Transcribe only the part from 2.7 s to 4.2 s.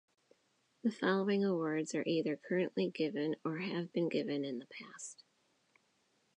given or have been